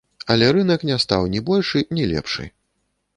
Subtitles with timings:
[0.35, 2.47] Але рынак не стаў ні большы, ні лепшы.